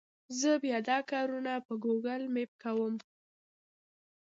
[0.39, 2.95] زه بیا دا کارونه په ګوګل مېپ کوم.